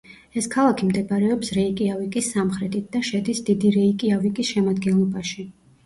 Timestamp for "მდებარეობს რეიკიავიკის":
0.87-2.31